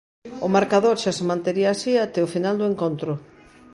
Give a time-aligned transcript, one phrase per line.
[0.45, 3.11] O marcador xa se mantería así até o final do encontro.